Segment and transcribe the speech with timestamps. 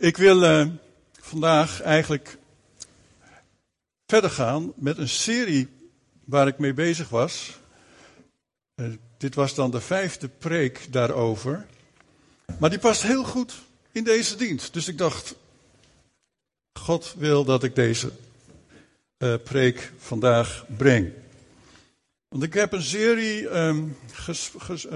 [0.00, 0.66] Ik wil uh,
[1.20, 2.38] vandaag eigenlijk
[4.06, 5.68] verder gaan met een serie
[6.24, 7.58] waar ik mee bezig was.
[8.76, 11.66] Uh, dit was dan de vijfde preek daarover.
[12.58, 13.54] Maar die past heel goed
[13.92, 14.72] in deze dienst.
[14.72, 15.34] Dus ik dacht,
[16.80, 18.12] God wil dat ik deze
[19.18, 21.12] uh, preek vandaag breng.
[22.28, 23.96] Want ik heb een serie um,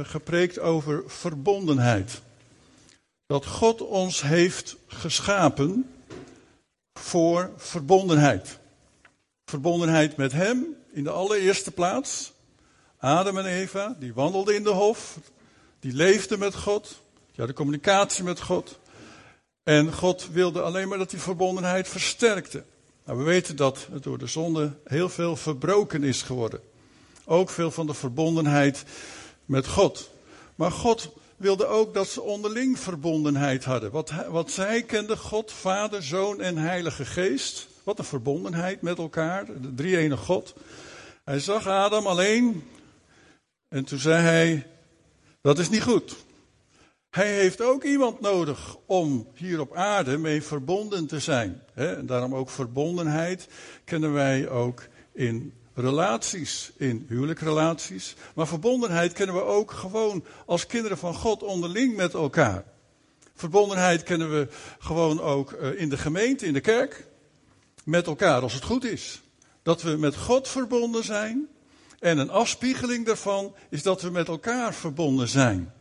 [0.02, 2.22] gepreekt over verbondenheid
[3.32, 5.90] dat God ons heeft geschapen
[6.94, 8.58] voor verbondenheid.
[9.44, 12.32] Verbondenheid met Hem in de allereerste plaats.
[12.98, 15.18] Adam en Eva, die wandelden in de hof,
[15.80, 18.78] die leefden met God, die hadden communicatie met God.
[19.62, 22.64] En God wilde alleen maar dat die verbondenheid versterkte.
[23.04, 26.60] Nou, we weten dat het door de zonde heel veel verbroken is geworden.
[27.24, 28.84] Ook veel van de verbondenheid
[29.44, 30.10] met God.
[30.54, 31.12] Maar God
[31.42, 33.90] wilde ook dat ze onderling verbondenheid hadden.
[33.90, 37.68] Wat, wat zij kenden God, Vader, Zoon en Heilige Geest.
[37.84, 40.54] Wat een verbondenheid met elkaar, de drie ene God.
[41.24, 42.64] Hij zag Adam alleen
[43.68, 44.66] en toen zei hij,
[45.40, 46.16] dat is niet goed.
[47.10, 51.62] Hij heeft ook iemand nodig om hier op aarde mee verbonden te zijn.
[51.74, 53.48] En daarom ook verbondenheid
[53.84, 58.14] kennen wij ook in relaties, in huwelijkrelaties.
[58.34, 62.64] Maar verbondenheid kennen we ook gewoon als kinderen van God onderling met elkaar.
[63.34, 67.06] Verbondenheid kennen we gewoon ook eh, in de gemeente, in de kerk,
[67.84, 69.20] met elkaar als het goed is.
[69.62, 71.48] Dat we met God verbonden zijn.
[71.98, 75.72] En een afspiegeling daarvan is dat we met elkaar verbonden zijn.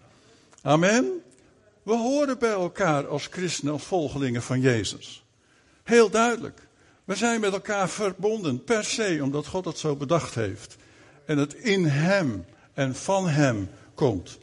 [0.61, 1.21] Amen.
[1.83, 5.23] We horen bij elkaar als christenen, als volgelingen van Jezus.
[5.83, 6.67] Heel duidelijk.
[7.11, 10.75] We zijn met elkaar verbonden per se, omdat God het zo bedacht heeft.
[11.25, 14.37] En het in Hem en van Hem komt.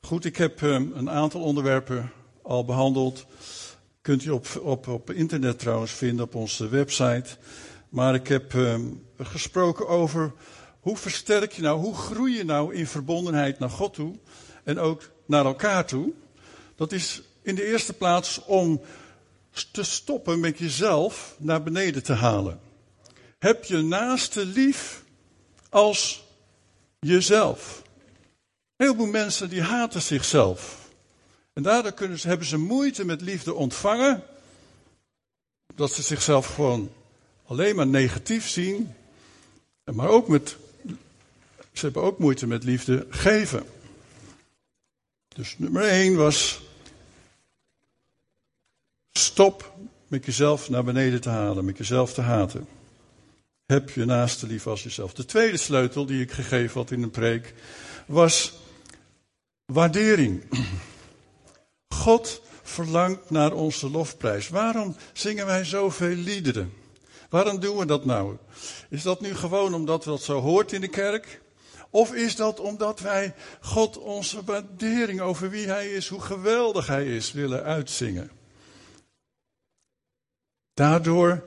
[0.00, 3.26] Goed, ik heb um, een aantal onderwerpen al behandeld.
[4.00, 7.36] Kunt u op, op, op internet trouwens vinden, op onze website.
[7.88, 10.32] Maar ik heb um, gesproken over
[10.80, 14.14] hoe versterk je nou, hoe groei je nou in verbondenheid naar God toe
[14.64, 16.12] en ook naar elkaar toe.
[16.76, 18.80] Dat is in de eerste plaats om
[19.64, 22.60] te stoppen met jezelf naar beneden te halen.
[23.38, 25.04] Heb je naaste lief
[25.68, 26.24] als
[26.98, 27.82] jezelf.
[28.76, 30.88] Heel veel mensen die haten zichzelf.
[31.52, 34.22] En daardoor kunnen ze, hebben ze moeite met liefde ontvangen.
[35.74, 36.92] Dat ze zichzelf gewoon
[37.46, 38.94] alleen maar negatief zien.
[39.84, 40.56] Maar ook met,
[41.72, 43.66] ze hebben ook moeite met liefde geven.
[45.28, 46.60] Dus nummer 1 was
[49.12, 49.72] Stop
[50.08, 52.68] met jezelf naar beneden te halen, met jezelf te haten.
[53.66, 55.14] Heb je naaste lief als jezelf.
[55.14, 57.54] De tweede sleutel die ik gegeven had in een preek
[58.06, 58.52] was
[59.64, 60.44] waardering.
[61.88, 64.48] God verlangt naar onze lofprijs.
[64.48, 66.72] Waarom zingen wij zoveel liederen?
[67.28, 68.36] Waarom doen we dat nou?
[68.90, 71.40] Is dat nu gewoon omdat dat zo hoort in de kerk?
[71.90, 77.16] Of is dat omdat wij God onze waardering over wie Hij is, hoe geweldig Hij
[77.16, 78.30] is, willen uitzingen?
[80.78, 81.44] Daardoor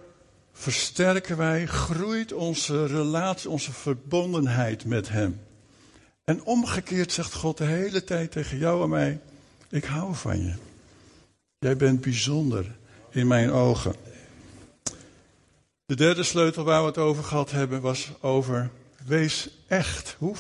[0.52, 5.42] versterken wij, groeit onze relatie, onze verbondenheid met Hem.
[6.24, 9.20] En omgekeerd zegt God de hele tijd tegen jou en mij:
[9.70, 10.54] Ik hou van je.
[11.60, 12.66] Jij bent bijzonder
[13.10, 13.96] in mijn ogen.
[15.86, 18.70] De derde sleutel waar we het over gehad hebben was over
[19.06, 20.16] wees echt.
[20.18, 20.36] Hoe,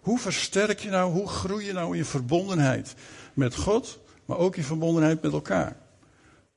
[0.00, 2.94] hoe versterk je nou, hoe groei je nou in verbondenheid
[3.34, 5.76] met God, maar ook in verbondenheid met elkaar?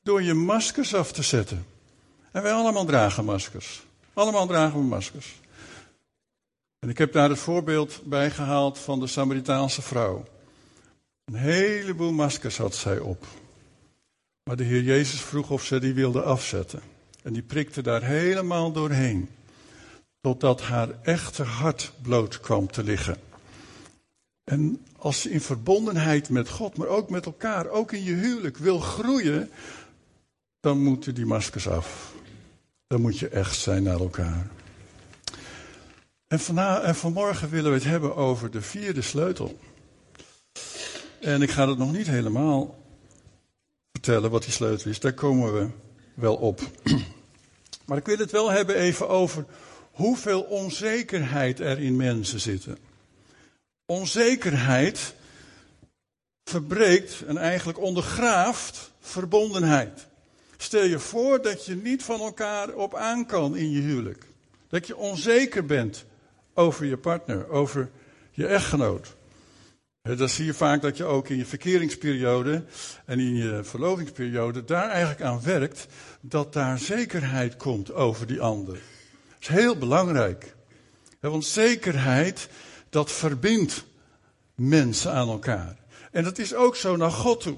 [0.04, 1.76] Door je maskers af te zetten.
[2.38, 3.84] En wij allemaal dragen maskers.
[4.14, 5.40] Allemaal dragen we maskers.
[6.80, 10.26] En ik heb daar het voorbeeld bij gehaald van de Samaritaanse vrouw.
[11.26, 13.26] Een heleboel maskers had zij op.
[14.44, 16.82] Maar de Heer Jezus vroeg of ze die wilde afzetten.
[17.24, 19.30] En die prikte daar helemaal doorheen.
[20.22, 23.18] Totdat haar echte hart bloot kwam te liggen.
[24.44, 28.58] En als je in verbondenheid met God, maar ook met elkaar, ook in je huwelijk
[28.58, 29.50] wil groeien,
[30.60, 32.16] dan moeten die maskers af.
[32.88, 34.48] Dan moet je echt zijn naar elkaar.
[36.28, 39.60] En, vana en vanmorgen willen we het hebben over de vierde sleutel.
[41.22, 42.84] En ik ga het nog niet helemaal
[43.92, 45.00] vertellen wat die sleutel is.
[45.00, 45.70] Daar komen we
[46.14, 46.62] wel op.
[47.86, 49.46] Maar ik wil het wel hebben even over
[49.92, 52.78] hoeveel onzekerheid er in mensen zitten.
[53.86, 55.14] Onzekerheid
[56.44, 60.07] verbreekt en eigenlijk ondergraaft verbondenheid.
[60.58, 64.26] Stel je voor dat je niet van elkaar op aan kan in je huwelijk.
[64.70, 66.06] Dat je onzeker bent
[66.54, 67.90] over je partner, over
[68.32, 69.16] je echtgenoot.
[70.16, 72.64] Dat zie je vaak dat je ook in je verkeringsperiode
[73.06, 75.88] en in je verlovingsperiode daar eigenlijk aan werkt
[76.22, 78.74] dat daar zekerheid komt over die ander.
[78.74, 80.56] Dat is heel belangrijk.
[81.20, 82.50] Want zekerheid,
[82.90, 83.86] dat verbindt
[84.56, 85.78] mensen aan elkaar.
[86.12, 87.58] En dat is ook zo naar God toe.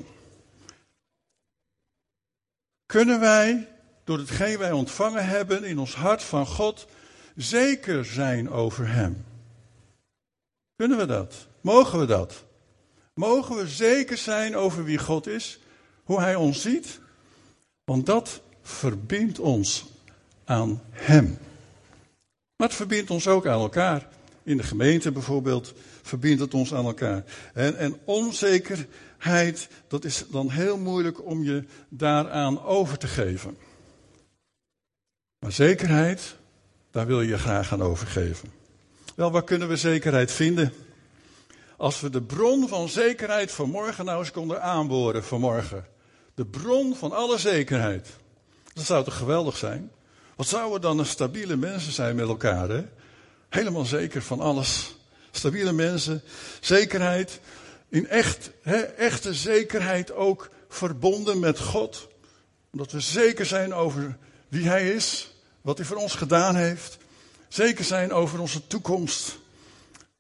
[2.90, 3.68] Kunnen wij,
[4.04, 6.88] door hetgeen wij ontvangen hebben in ons hart van God,
[7.36, 9.26] zeker zijn over Hem?
[10.76, 11.48] Kunnen we dat?
[11.62, 12.44] Mogen we dat?
[13.14, 15.60] Mogen we zeker zijn over wie God is,
[16.04, 17.00] hoe Hij ons ziet?
[17.84, 19.86] Want dat verbindt ons
[20.46, 21.38] aan Hem.
[22.56, 24.08] Maar het verbindt ons ook aan elkaar.
[24.44, 27.24] In de gemeente bijvoorbeeld verbindt het ons aan elkaar.
[27.54, 27.98] En, en
[29.20, 33.58] onzekerheid, dat is dan heel moeilijk om je daaraan over te geven.
[35.40, 36.36] Maar zekerheid,
[36.92, 38.52] daar wil je je graag aan overgeven.
[39.16, 40.74] Wel, waar kunnen we zekerheid vinden?
[41.78, 45.86] Als we de bron van zekerheid vanmorgen nou eens konden aanboren vanmorgen.
[46.36, 48.08] De bron van alle zekerheid.
[48.74, 49.92] Dat zou toch geweldig zijn?
[50.36, 52.86] Wat zouden we dan een stabiele mensen zijn met elkaar, hè?
[53.50, 54.96] Helemaal zeker van alles.
[55.32, 56.22] Stabiele mensen,
[56.60, 57.40] zekerheid,
[57.90, 58.52] in echt,
[58.98, 62.08] echte zekerheid ook verbonden met God.
[62.72, 66.98] Omdat we zeker zijn over wie Hij is, wat Hij voor ons gedaan heeft.
[67.48, 69.38] Zeker zijn over onze toekomst.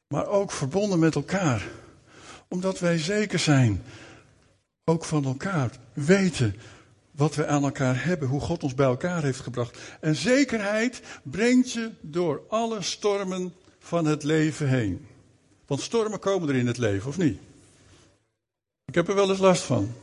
[0.07, 1.67] Maar ook verbonden met elkaar.
[2.47, 3.83] Omdat wij zeker zijn,
[4.83, 5.71] ook van elkaar.
[5.93, 6.55] Weten
[7.11, 9.77] wat we aan elkaar hebben, hoe God ons bij elkaar heeft gebracht.
[9.99, 15.07] En zekerheid brengt je door alle stormen van het leven heen.
[15.67, 17.39] Want stormen komen er in het leven, of niet?
[18.89, 19.93] Ik heb er wel eens last van.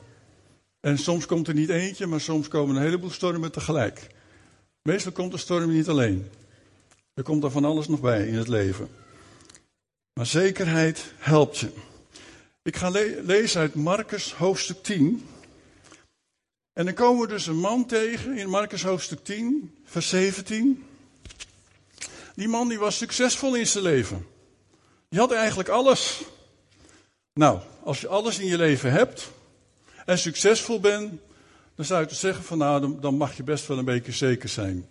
[0.81, 4.07] En soms komt er niet eentje, maar soms komen een heleboel stormen tegelijk.
[4.83, 6.31] Meestal komt de storm niet alleen.
[7.15, 8.89] Er komt er van alles nog bij in het leven.
[10.13, 11.71] Maar zekerheid helpt je.
[12.63, 12.91] Ik ga
[13.23, 15.27] lezen uit Marcus hoofdstuk 10.
[16.73, 20.85] En dan komen we dus een man tegen in Marcus hoofdstuk 10, vers 17.
[22.35, 24.27] Die man die was succesvol in zijn leven.
[25.09, 26.25] Die had eigenlijk alles.
[27.37, 29.31] Nou, als je alles in je leven hebt
[30.05, 31.21] en succesvol bent,
[31.75, 34.49] dan zou je te zeggen van nou, dan mag je best wel een beetje zeker
[34.49, 34.89] zijn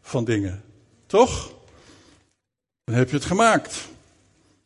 [0.00, 0.64] van dingen.
[1.06, 1.52] Toch?
[2.84, 3.88] Dan heb je het gemaakt.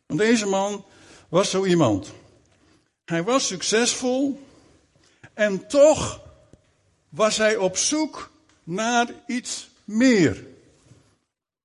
[0.05, 0.85] Want deze man
[1.29, 2.11] was zo iemand.
[3.05, 4.39] Hij was succesvol
[5.33, 6.21] en toch
[7.09, 8.31] was hij op zoek
[8.63, 10.45] naar iets meer.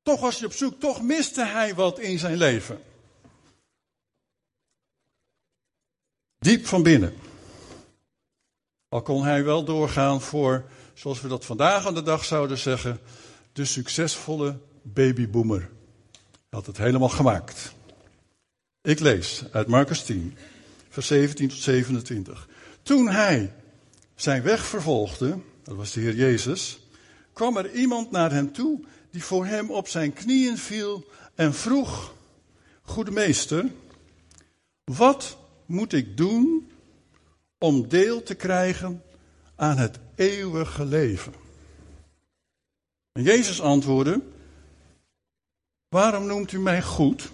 [0.03, 2.81] Toch was hij op zoek, toch miste hij wat in zijn leven.
[6.47, 7.15] Diep van binnen.
[8.89, 10.65] Al kon hij wel doorgaan voor,
[10.95, 13.01] zoals we dat vandaag aan de dag zouden zeggen,
[13.53, 15.61] de succesvolle babyboomer.
[16.21, 17.73] Hij had het helemaal gemaakt.
[18.83, 20.37] Ik lees uit Marcus 10,
[20.89, 22.49] vers 17 tot 27.
[22.83, 23.53] Toen hij
[24.15, 26.81] zijn weg vervolgde, dat was de Heer Jezus,
[27.33, 31.05] kwam er iemand naar hem toe die voor hem op zijn knieën viel
[31.35, 32.15] en vroeg:
[32.83, 33.65] Goede meester,
[34.85, 36.71] wat moet ik doen
[37.59, 39.03] om deel te krijgen
[39.55, 41.35] aan het eeuwige leven?
[43.13, 44.21] En Jezus antwoordde:
[45.89, 47.31] Waarom noemt u mij goed?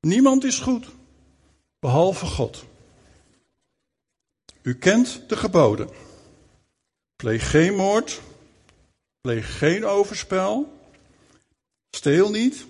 [0.00, 0.86] Niemand is goed,
[1.78, 2.64] behalve God.
[4.62, 5.90] U kent de geboden.
[7.16, 8.20] Pleeg geen moord.
[9.20, 10.78] Pleeg geen overspel.
[11.90, 12.66] Steel niet.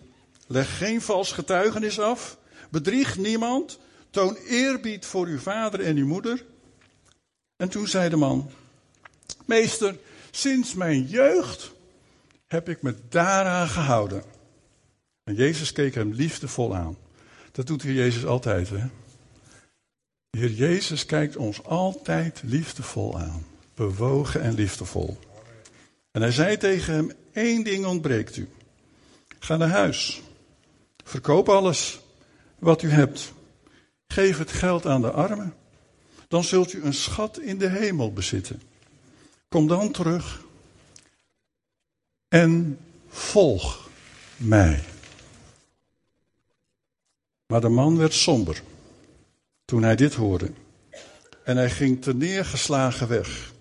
[0.47, 2.39] Leg geen vals getuigenis af.
[2.71, 3.79] Bedrieg niemand.
[4.11, 6.45] Toon eerbied voor uw vader en uw moeder.
[7.57, 8.51] En toen zei de man:
[9.45, 9.99] Meester,
[10.31, 11.73] sinds mijn jeugd
[12.47, 14.23] heb ik me daaraan gehouden.
[15.25, 16.97] En Jezus keek hem liefdevol aan.
[17.53, 18.85] Dat doet hier Jezus altijd, hè?
[20.31, 23.47] De Heer Jezus kijkt ons altijd liefdevol aan.
[23.75, 25.19] Bewogen en liefdevol.
[26.11, 28.49] En hij zei tegen hem: één ding ontbreekt u.
[29.39, 30.23] Ga naar huis.
[31.05, 32.01] Verkoop alles
[32.59, 33.33] wat u hebt.
[34.09, 35.55] Geef het geld aan de armen.
[36.29, 38.63] Dan zult u een schat in de hemel bezitten.
[39.49, 40.45] Kom dan terug
[42.29, 43.89] en volg
[44.37, 44.85] mij.
[47.47, 48.63] Maar de man werd somber
[49.65, 50.53] toen hij dit hoorde.
[51.45, 53.53] En hij ging te neergeslagen weg.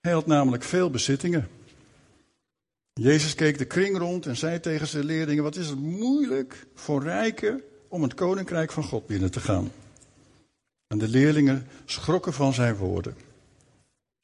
[0.00, 1.48] Hij had namelijk veel bezittingen.
[2.92, 7.02] Jezus keek de kring rond en zei tegen zijn leerlingen: Wat is het moeilijk voor
[7.02, 7.62] rijken
[7.94, 9.70] om het koninkrijk van God binnen te gaan?
[10.86, 13.16] En de leerlingen schrokken van zijn woorden.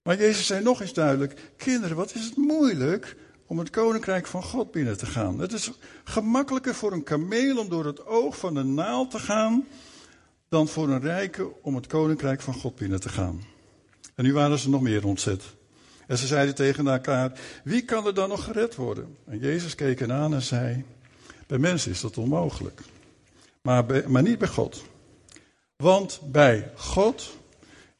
[0.02, 4.42] Maar Jezus zei nog eens duidelijk: Kinderen, wat is het moeilijk om het koninkrijk van
[4.42, 5.38] God binnen te gaan?
[5.38, 5.70] Het is
[6.04, 9.66] gemakkelijker voor een kameel om door het oog van een naald te gaan
[10.48, 13.42] dan voor een rijke om het koninkrijk van God binnen te gaan.
[14.14, 15.42] En nu waren ze nog meer ontzet.
[16.06, 17.32] En ze zeiden tegen elkaar:
[17.64, 19.16] Wie kan er dan nog gered worden?
[19.26, 20.84] En Jezus keek hen aan en zei:
[21.46, 22.80] Bij mensen is dat onmogelijk,
[23.62, 24.82] maar, maar niet bij God.
[25.76, 27.36] Want bij God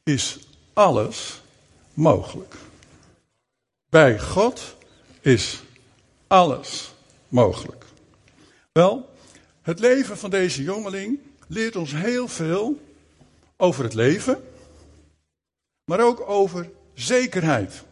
[0.03, 0.39] is
[0.73, 1.41] alles
[1.93, 2.55] mogelijk.
[3.89, 4.75] Bij God
[5.21, 5.63] is
[6.27, 6.93] alles
[7.27, 7.85] mogelijk.
[8.71, 9.09] Wel,
[9.61, 12.79] het leven van deze jongeling leert ons heel veel
[13.57, 14.43] over het leven,
[15.83, 17.83] maar ook over zekerheid.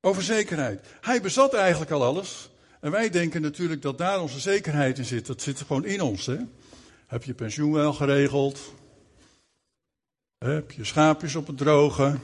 [0.00, 0.86] Over zekerheid.
[1.00, 2.50] Hij bezat eigenlijk al alles.
[2.80, 5.26] En wij denken natuurlijk dat daar onze zekerheid in zit.
[5.26, 6.26] Dat zit gewoon in ons.
[6.26, 6.36] Hè?
[7.10, 8.72] Heb je pensioen wel geregeld?
[10.38, 12.18] Heb je schaapjes op het droge?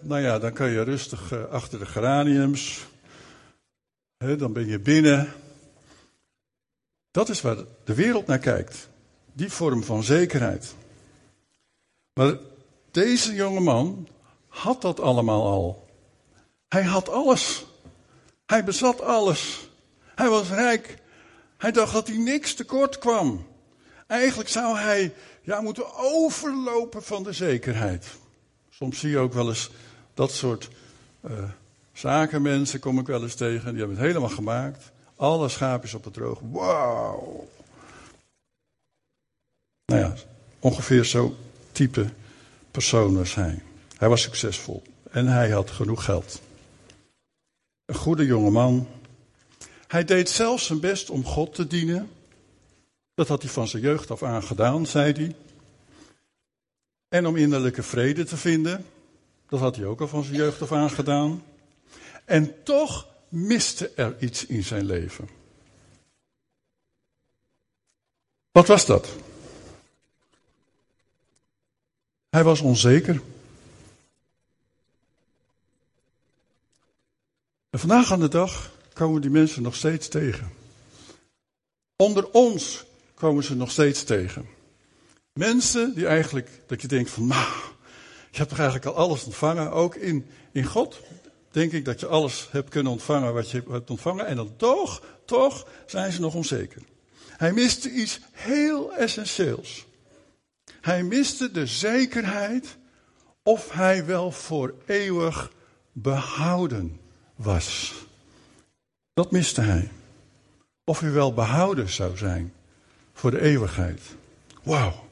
[0.00, 2.86] Nou ja, dan kan je rustig eh, achter de geraniums.
[4.16, 5.32] Dan ben je binnen.
[7.10, 8.88] Dat is waar de wereld naar kijkt.
[9.32, 10.74] Die vorm van zekerheid.
[12.12, 12.34] Maar
[12.90, 14.08] deze jonge man
[14.48, 15.88] had dat allemaal al.
[16.68, 17.66] Hij had alles.
[18.46, 19.68] Hij bezat alles.
[20.14, 20.99] Hij was rijk.
[21.60, 23.46] Hij dacht dat hij niks tekort kwam.
[24.06, 28.06] Eigenlijk zou hij ja, moeten overlopen van de zekerheid.
[28.70, 29.70] Soms zie je ook wel eens
[30.14, 30.68] dat soort
[31.20, 31.32] uh,
[31.92, 34.90] zakenmensen, kom ik wel eens tegen, die hebben het helemaal gemaakt.
[35.16, 36.40] Alle schaapjes op het droog.
[36.50, 37.48] Wauw.
[39.84, 40.14] Nou ja,
[40.58, 41.36] ongeveer zo
[41.72, 42.10] type
[42.70, 43.62] persoon was hij.
[43.96, 46.40] Hij was succesvol en hij had genoeg geld.
[47.84, 48.88] Een goede jongeman.
[49.90, 52.10] Hij deed zelfs zijn best om God te dienen.
[53.14, 55.34] Dat had hij van zijn jeugd af aan gedaan, zei hij.
[57.08, 58.86] En om innerlijke vrede te vinden.
[59.48, 61.44] Dat had hij ook al van zijn jeugd af aan gedaan.
[62.24, 65.28] En toch miste er iets in zijn leven.
[68.52, 69.08] Wat was dat?
[72.28, 73.20] Hij was onzeker.
[77.70, 80.50] En vandaag aan de dag komen die mensen nog steeds tegen.
[81.96, 84.46] Onder ons komen ze nog steeds tegen.
[85.32, 87.52] Mensen die eigenlijk, dat je denkt van, nou,
[88.30, 89.70] je hebt toch eigenlijk al alles ontvangen.
[89.70, 91.00] Ook in, in God
[91.50, 94.26] denk ik dat je alles hebt kunnen ontvangen wat je hebt ontvangen.
[94.26, 96.82] En dan toch, toch zijn ze nog onzeker.
[97.36, 99.86] Hij miste iets heel essentieels.
[100.80, 102.76] Hij miste de zekerheid
[103.42, 105.52] of hij wel voor eeuwig
[105.92, 107.00] behouden
[107.36, 107.94] was.
[109.20, 109.90] Dat miste hij.
[110.84, 112.52] Of hij wel behouden zou zijn
[113.12, 114.00] voor de eeuwigheid.
[114.62, 115.08] Wauw.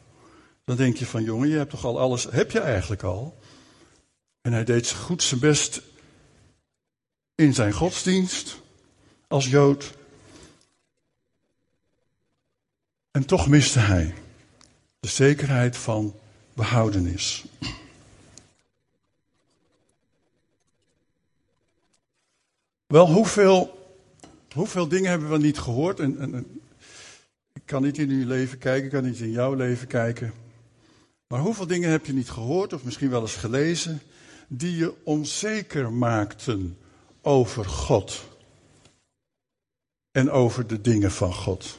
[0.64, 3.38] Dan denk je van jongen, je hebt toch al alles, heb je eigenlijk al.
[4.40, 5.82] En hij deed goed zijn best
[7.34, 8.60] in zijn godsdienst
[9.26, 9.94] als Jood.
[13.10, 14.14] En toch miste hij
[15.00, 16.14] de zekerheid van
[16.52, 17.44] behoudenis.
[22.86, 23.77] Wel, hoeveel,
[24.58, 25.98] hoeveel dingen hebben we niet gehoord?
[27.52, 30.32] Ik kan niet in uw leven kijken, ik kan niet in jouw leven kijken.
[31.26, 34.00] Maar hoeveel dingen heb je niet gehoord, of misschien wel eens gelezen,
[34.48, 36.78] die je onzeker maakten
[37.20, 38.24] over God
[40.10, 41.78] en over de dingen van God?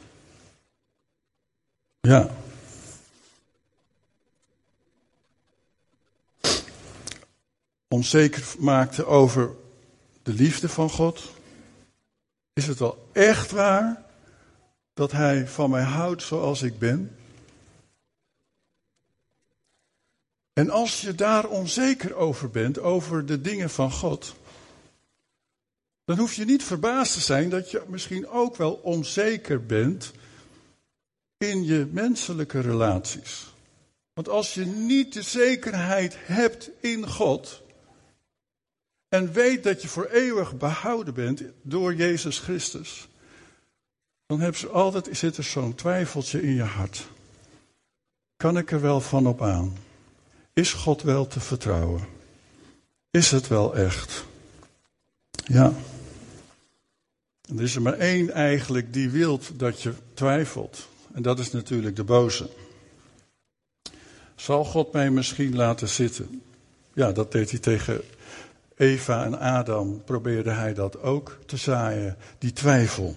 [1.99, 2.35] Ja.
[7.87, 9.55] Onzeker maakte over
[10.23, 11.37] de liefde van God.
[12.59, 14.03] Is het wel echt waar
[14.93, 17.17] dat Hij van mij houdt zoals ik ben?
[20.53, 24.35] En als je daar onzeker over bent, over de dingen van God,
[26.05, 30.11] dan hoef je niet verbaasd te zijn dat je misschien ook wel onzeker bent
[31.37, 33.53] in je menselijke relaties.
[34.13, 37.61] Want als je niet de zekerheid hebt in God
[39.09, 43.07] en weet dat je voor eeuwig behouden bent door Jezus Christus,
[44.25, 47.07] dan heb je altijd, zit er zo'n twijfeltje in je hart.
[48.37, 49.77] Kan ik er wel van op aan?
[50.53, 52.07] Is God wel te vertrouwen?
[53.11, 54.25] Is het wel echt?
[55.45, 55.73] Ja.
[57.55, 60.87] Er is er maar één eigenlijk die wil dat je twijfelt.
[61.13, 62.49] En dat is natuurlijk de boze.
[64.35, 66.41] Zal God mij misschien laten zitten?
[66.93, 68.01] Ja, dat deed hij tegen
[68.79, 70.03] Eva en Adam.
[70.03, 73.15] Probeerde hij dat ook te zaaien, die twijfel.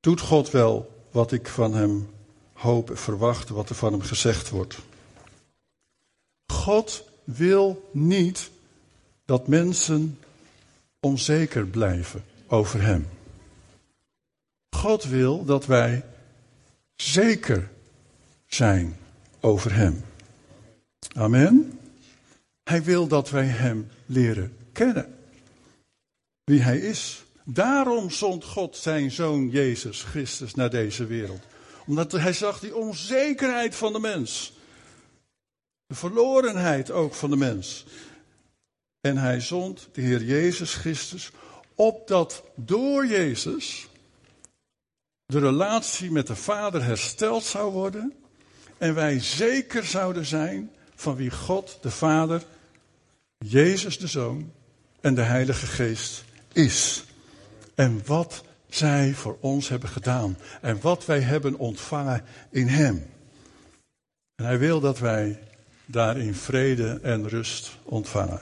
[0.00, 2.10] Doet God wel wat ik van hem
[2.52, 4.78] hoop en verwacht, wat er van hem gezegd wordt?
[6.52, 8.50] God wil niet
[9.24, 10.18] dat mensen
[11.00, 13.08] onzeker blijven over hem.
[14.76, 16.04] God wil dat wij
[16.96, 17.70] zeker
[18.46, 18.96] zijn
[19.40, 20.04] over Hem.
[21.14, 21.78] Amen.
[22.64, 25.18] Hij wil dat wij Hem leren kennen.
[26.44, 27.24] Wie Hij is.
[27.44, 31.42] Daarom zond God zijn Zoon Jezus Christus naar deze wereld.
[31.86, 34.52] Omdat Hij zag die onzekerheid van de mens.
[35.86, 37.84] De verlorenheid ook van de mens.
[39.00, 41.30] En Hij zond de Heer Jezus Christus
[41.74, 43.88] opdat door Jezus
[45.26, 48.12] de relatie met de Vader hersteld zou worden
[48.78, 52.42] en wij zeker zouden zijn van wie God de Vader,
[53.46, 54.52] Jezus de Zoon
[55.00, 57.04] en de Heilige Geest is.
[57.74, 63.06] En wat zij voor ons hebben gedaan en wat wij hebben ontvangen in Hem.
[64.34, 65.38] En Hij wil dat wij
[65.86, 68.40] daarin vrede en rust ontvangen.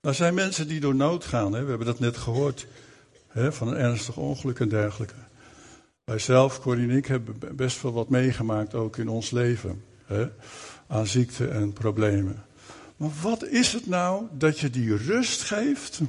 [0.00, 1.62] Er zijn mensen die door nood gaan, hè?
[1.62, 2.66] we hebben dat net gehoord,
[3.28, 3.52] hè?
[3.52, 5.14] van een ernstig ongeluk en dergelijke.
[6.04, 9.84] Wij zelf, Corrie en ik, hebben best wel wat meegemaakt ook in ons leven.
[10.04, 10.28] Hè?
[10.86, 12.44] Aan ziekte en problemen.
[13.00, 16.00] Maar wat is het nou dat je die rust geeft,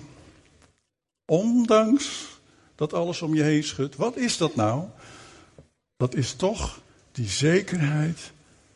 [1.26, 2.28] ondanks
[2.76, 3.96] dat alles om je heen schudt?
[3.96, 4.88] Wat is dat nou?
[5.98, 6.82] Dat is toch
[7.12, 8.32] die zekerheid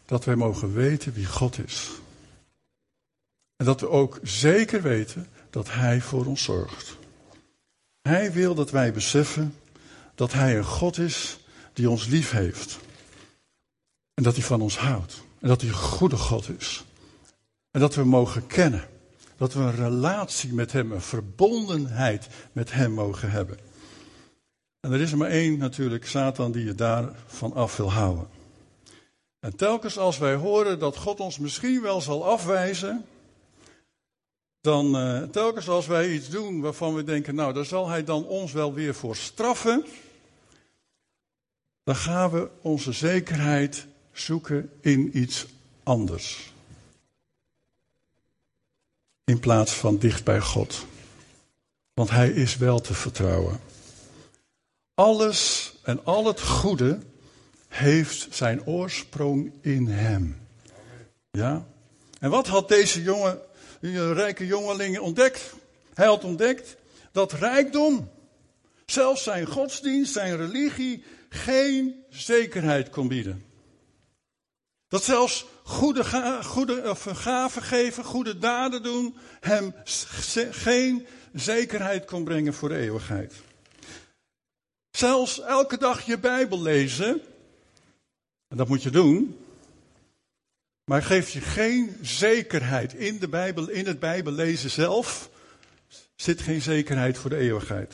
[0.06, 1.92] dat wij mogen weten wie God is.
[3.56, 6.98] En dat we ook zeker weten dat Hij voor ons zorgt.
[8.02, 9.56] Hij wil dat wij beseffen
[10.16, 11.40] dat Hij een God is
[11.74, 12.80] die ons lief heeft.
[14.14, 15.22] En dat Hij van ons houdt.
[15.40, 16.86] En dat Hij een goede God is.
[17.76, 18.88] En dat we mogen kennen.
[19.38, 23.58] Dat we een relatie met Hem, een verbondenheid met Hem mogen hebben.
[24.80, 28.28] En er is er maar één natuurlijk, Satan, die je daarvan af wil houden.
[29.40, 33.06] En telkens als wij horen dat God ons misschien wel zal afwijzen,
[34.62, 38.26] dan uh, telkens als wij iets doen waarvan we denken, nou, daar zal hij dan
[38.26, 39.86] ons wel weer voor straffen,
[41.84, 45.46] dan gaan we onze zekerheid zoeken in iets
[45.84, 46.54] anders.
[49.26, 50.86] In plaats van dicht bij God.
[51.94, 53.60] Want hij is wel te vertrouwen.
[54.94, 57.00] Alles en al het goede
[57.68, 60.48] heeft zijn oorsprong in hem.
[61.32, 61.66] Ja?
[62.20, 63.40] En wat had deze jongen
[63.82, 65.54] die rijke jongeling ontdekt.
[65.94, 66.76] Hij had ontdekt
[67.12, 68.10] dat rijkdom,
[68.86, 73.46] zelfs zijn godsdienst, zijn religie, geen zekerheid kon bieden.
[74.88, 76.04] Dat zelfs goede,
[76.44, 79.74] goede of gaven geven, goede daden doen, hem
[80.52, 83.34] geen zekerheid kon brengen voor de eeuwigheid.
[84.92, 87.22] Zelfs elke dag je Bijbel lezen,
[88.48, 89.40] en dat moet je doen,
[90.84, 95.30] maar geeft je geen zekerheid in de Bijbel, in het Bijbellezen zelf,
[96.16, 97.94] zit geen zekerheid voor de eeuwigheid.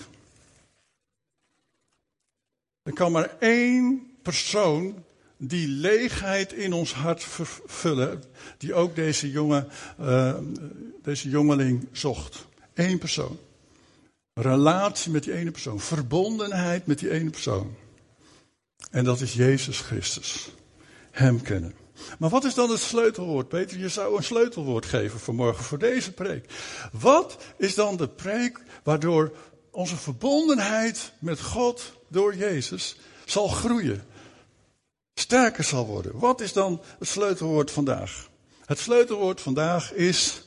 [2.83, 5.05] Er kan maar één persoon
[5.43, 8.23] die leegheid in ons hart vervullen,
[8.57, 9.67] die ook deze, jonge,
[9.99, 10.35] uh,
[11.01, 12.45] deze jongeling zocht.
[12.73, 13.37] Eén persoon.
[14.33, 15.79] Relatie met die ene persoon.
[15.79, 17.75] Verbondenheid met die ene persoon.
[18.91, 20.49] En dat is Jezus Christus.
[21.11, 21.73] Hem kennen.
[22.19, 23.79] Maar wat is dan het sleutelwoord, Peter?
[23.79, 26.45] Je zou een sleutelwoord geven vanmorgen voor deze preek.
[26.91, 29.31] Wat is dan de preek waardoor
[29.71, 34.03] onze verbondenheid met God door Jezus zal groeien?
[35.13, 36.19] Sterker zal worden.
[36.19, 38.29] Wat is dan het sleutelwoord vandaag?
[38.65, 40.43] Het sleutelwoord vandaag is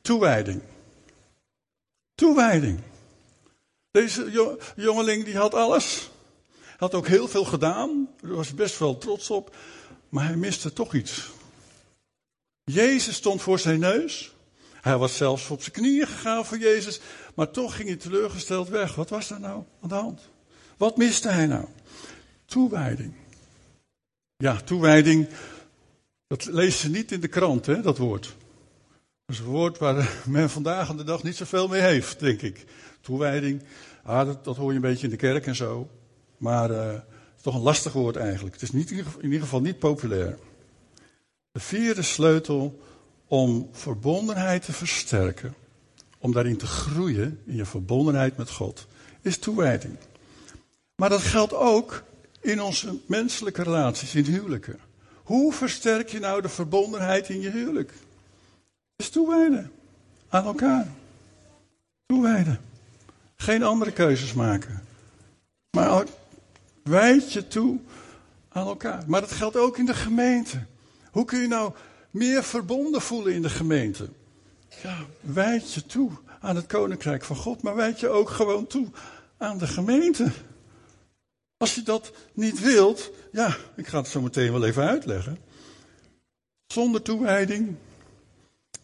[0.00, 0.62] toewijding.
[2.14, 2.80] Toewijding.
[3.90, 6.10] Deze jongeling die had alles.
[6.76, 8.08] Had ook heel veel gedaan.
[8.20, 9.56] Daar was best wel trots op.
[10.08, 11.30] Maar hij miste toch iets.
[12.64, 14.34] Jezus stond voor zijn neus.
[14.80, 17.00] Hij was zelfs op zijn knieën gegaan voor Jezus.
[17.34, 18.94] Maar toch ging hij teleurgesteld weg.
[18.94, 20.20] Wat was daar nou aan de hand?
[20.76, 21.66] Wat miste hij nou?
[22.44, 23.14] Toewijding.
[24.42, 25.28] Ja, toewijding.
[26.26, 28.22] Dat leest ze niet in de krant, hè, dat woord.
[29.26, 32.42] Dat is een woord waar men vandaag aan de dag niet zoveel mee heeft, denk
[32.42, 32.64] ik.
[33.00, 33.62] Toewijding.
[34.02, 35.88] Ah, dat, hoor je een beetje in de kerk en zo.
[36.36, 36.94] Maar uh,
[37.42, 38.54] toch een lastig woord eigenlijk.
[38.54, 40.38] Het is niet, in ieder geval niet populair.
[41.52, 42.80] De vierde sleutel
[43.26, 45.54] om verbondenheid te versterken,
[46.18, 48.86] om daarin te groeien in je verbondenheid met God,
[49.20, 49.96] is toewijding.
[50.94, 52.04] Maar dat geldt ook
[52.42, 54.78] in onze menselijke relaties, in huwelijken.
[55.22, 57.92] Hoe versterk je nou de verbondenheid in je huwelijk?
[58.96, 59.72] Is toewijden
[60.28, 60.86] aan elkaar.
[62.06, 62.60] Toewijden.
[63.36, 64.82] Geen andere keuzes maken.
[65.70, 66.04] Maar
[66.82, 67.78] Wijd je toe
[68.48, 69.04] aan elkaar.
[69.06, 70.64] Maar dat geldt ook in de gemeente.
[71.10, 71.72] Hoe kun je nou
[72.10, 74.08] meer verbonden voelen in de gemeente?
[74.82, 78.88] Ja, wijd je toe aan het koninkrijk van God, maar wijd je ook gewoon toe
[79.38, 80.30] aan de gemeente.
[81.62, 85.38] Als je dat niet wilt, ja, ik ga het zo meteen wel even uitleggen.
[86.66, 87.76] Zonder toewijding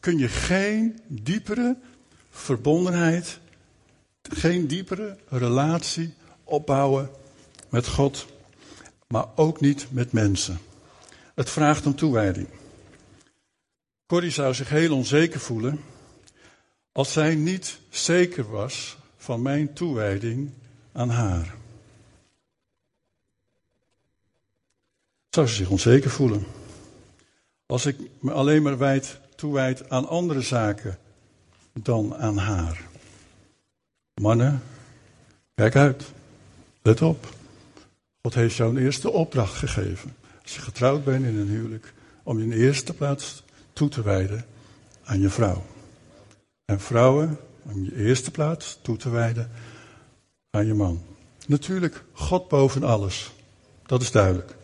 [0.00, 1.76] kun je geen diepere
[2.30, 3.38] verbondenheid,
[4.22, 6.14] geen diepere relatie
[6.44, 7.10] opbouwen
[7.68, 8.26] met God,
[9.08, 10.58] maar ook niet met mensen.
[11.34, 12.48] Het vraagt om toewijding.
[14.06, 15.80] Corrie zou zich heel onzeker voelen
[16.92, 20.50] als zij niet zeker was van mijn toewijding
[20.92, 21.56] aan haar.
[25.30, 26.46] Zou ze zich onzeker voelen?
[27.66, 30.98] Als ik me alleen maar wijd, toewijd aan andere zaken
[31.72, 32.86] dan aan haar.
[34.14, 34.62] Mannen,
[35.54, 36.04] kijk uit.
[36.82, 37.34] Let op.
[38.22, 40.14] God heeft jou een eerste opdracht gegeven.
[40.42, 44.44] Als je getrouwd bent in een huwelijk, om je in eerste plaats toe te wijden
[45.04, 45.64] aan je vrouw.
[46.64, 49.50] En vrouwen, om je eerste plaats toe te wijden
[50.50, 51.02] aan je man.
[51.46, 53.32] Natuurlijk, God boven alles.
[53.86, 54.56] Dat is duidelijk.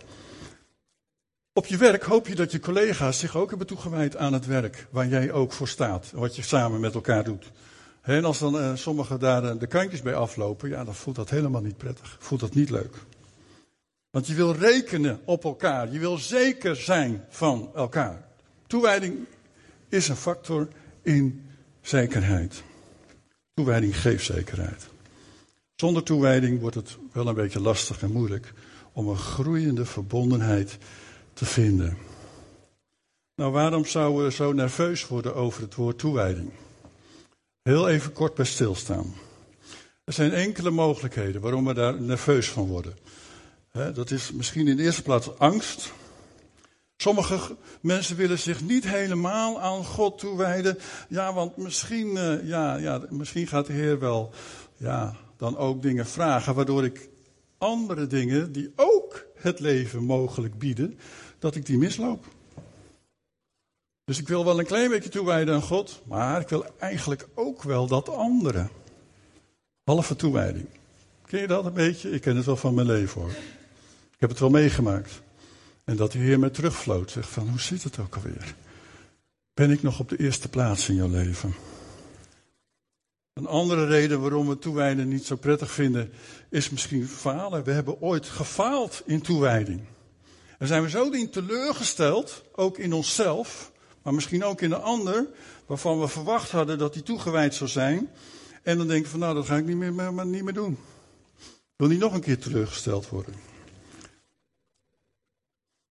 [1.57, 4.87] Op je werk hoop je dat je collega's zich ook hebben toegewijd aan het werk
[4.90, 6.11] waar jij ook voor staat.
[6.14, 7.51] Wat je samen met elkaar doet.
[8.01, 11.31] En als dan uh, sommigen daar uh, de kantjes bij aflopen, ja, dan voelt dat
[11.31, 12.17] helemaal niet prettig.
[12.21, 12.97] Voelt dat niet leuk.
[14.11, 15.93] Want je wil rekenen op elkaar.
[15.93, 18.29] Je wil zeker zijn van elkaar.
[18.67, 19.17] Toewijding
[19.88, 20.69] is een factor
[21.03, 22.62] in zekerheid.
[23.55, 24.88] Toewijding geeft zekerheid.
[25.77, 28.53] Zonder toewijding wordt het wel een beetje lastig en moeilijk
[28.93, 30.79] om een groeiende verbondenheid
[31.35, 31.99] te vinden.
[33.35, 36.51] Nou, waarom zouden we zo nerveus worden over het woord toewijding?
[37.62, 39.14] Heel even kort bij stilstaan.
[40.05, 42.97] Er zijn enkele mogelijkheden waarom we daar nerveus van worden.
[43.94, 45.92] dat is misschien in de eerste plaats angst.
[46.97, 50.79] Sommige mensen willen zich niet helemaal aan God toewijden.
[51.09, 54.33] Ja, want misschien, uh, ja, ja, misschien gaat de Heer wel
[54.77, 57.09] ja, dan ook dingen vragen, waardoor ik
[57.59, 60.99] andere dingen die ook het leven mogelijk bieden,
[61.44, 62.24] dat ik die misloop.
[64.04, 67.62] Dus ik wil wel een klein beetje toewijden aan God, maar ik wil eigenlijk ook
[67.62, 68.68] wel dat andere.
[69.83, 70.66] Halve toewijding.
[71.26, 72.11] Ken je dat een beetje?
[72.11, 73.30] Ik ken het wel van mijn leven hoor.
[74.11, 75.22] Ik heb het wel meegemaakt.
[75.85, 78.54] En dat de Heer me terugvloot, zegt van hoe zit het ook alweer?
[79.54, 81.54] Ben ik nog op de eerste plaats in jouw leven?
[83.33, 86.12] Een andere reden waarom we toewijden niet zo prettig vinden,
[86.48, 87.64] is misschien falen.
[87.64, 89.80] We hebben ooit gefaald in toewijding.
[90.59, 95.27] En zijn we zo in teleurgesteld, ook in onszelf, maar misschien ook in de ander,
[95.67, 98.11] waarvan we verwacht hadden dat hij toegewijd zou zijn.
[98.62, 100.79] En dan denken we van nou, dat ga ik niet meer, maar niet meer doen.
[101.47, 103.35] Ik wil niet nog een keer teleurgesteld worden.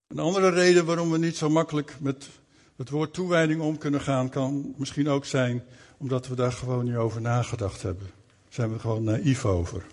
[0.08, 2.30] Een andere reden waarom we niet zo makkelijk met
[2.78, 5.63] het woord toewijding om kunnen gaan, kan misschien ook zijn
[5.97, 8.06] omdat we daar gewoon niet over nagedacht hebben.
[8.06, 9.86] Daar zijn we gewoon naïef over.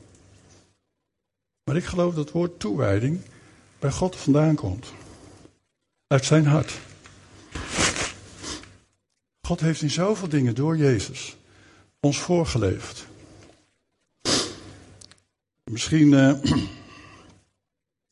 [1.65, 3.21] Maar ik geloof dat het woord toewijding
[3.81, 4.93] bij God vandaan komt.
[6.07, 6.79] Uit zijn hart.
[9.47, 11.37] God heeft in zoveel dingen door Jezus
[12.01, 13.07] ons voorgeleefd.
[15.65, 16.35] Misschien uh,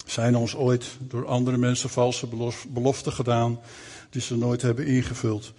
[0.06, 2.28] zijn ons ooit door andere mensen valse
[2.68, 3.60] beloften gedaan
[4.10, 5.52] die ze nooit hebben ingevuld.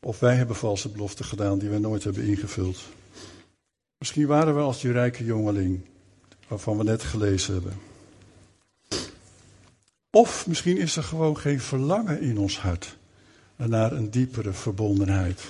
[0.00, 2.78] Of wij hebben valse beloften gedaan die we nooit hebben ingevuld.
[3.98, 5.80] Misschien waren we als die rijke jongeling
[6.48, 7.89] waarvan we net gelezen hebben.
[10.10, 12.96] Of misschien is er gewoon geen verlangen in ons hart
[13.56, 15.40] naar een diepere verbondenheid.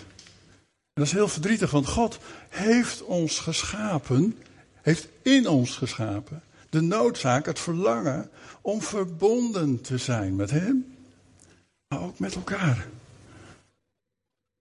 [0.93, 2.19] En dat is heel verdrietig, want God
[2.49, 4.39] heeft ons geschapen,
[4.83, 10.97] heeft in ons geschapen, de noodzaak, het verlangen om verbonden te zijn met Hem,
[11.89, 12.87] maar ook met elkaar.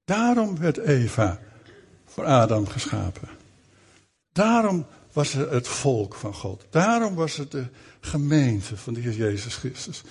[0.03, 1.39] Daarom werd Eva
[2.05, 3.27] voor Adam geschapen.
[4.33, 6.65] Daarom was er het volk van God.
[6.69, 7.67] Daarom was het de
[7.99, 10.01] gemeente van de Heer Jezus Christus.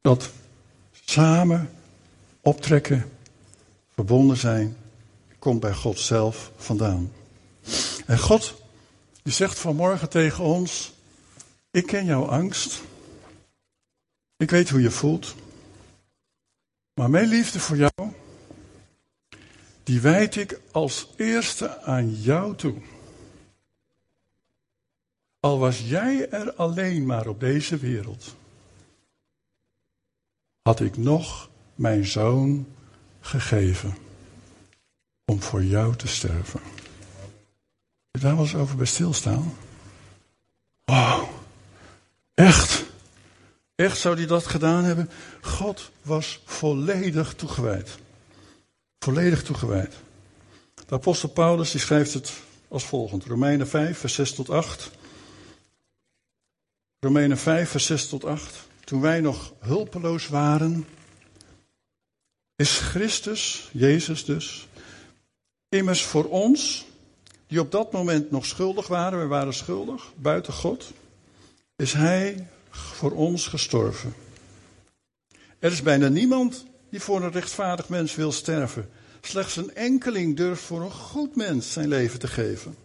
[0.00, 0.30] Dat
[1.04, 1.70] samen
[2.40, 3.10] optrekken,
[3.94, 4.76] verbonden zijn,
[5.38, 7.12] komt bij God zelf vandaan.
[8.06, 8.54] En God,
[9.22, 10.92] die zegt vanmorgen tegen ons,
[11.70, 12.82] ik ken jouw angst.
[14.36, 15.34] Ik weet hoe je voelt.
[16.94, 18.12] Maar mijn liefde voor jou,
[19.84, 22.74] die wijd ik als eerste aan jou toe.
[25.40, 28.36] Al was jij er alleen maar op deze wereld,
[30.62, 32.66] had ik nog mijn zoon
[33.20, 33.96] gegeven
[35.24, 36.60] om voor jou te sterven.
[38.10, 39.54] Daar was over bij stilstaan.
[40.84, 41.28] Wauw,
[42.34, 42.84] echt.
[43.74, 45.10] Echt zou hij dat gedaan hebben?
[45.40, 47.98] God was volledig toegewijd.
[49.04, 49.94] Volledig toegewijd.
[50.74, 52.32] De apostel Paulus schrijft het
[52.68, 53.24] als volgt.
[53.24, 54.90] Romeinen 5, vers 6 tot 8.
[57.00, 58.68] Romeinen 5, vers 6 tot 8.
[58.84, 60.86] Toen wij nog hulpeloos waren,
[62.56, 64.68] is Christus, Jezus dus,
[65.68, 66.86] immers voor ons,
[67.46, 70.92] die op dat moment nog schuldig waren, we waren schuldig, buiten God,
[71.76, 74.14] is Hij voor ons gestorven.
[75.58, 76.64] Er is bijna niemand
[76.94, 78.90] die voor een rechtvaardig mens wil sterven.
[79.20, 82.76] Slechts een enkeling durft voor een goed mens zijn leven te geven.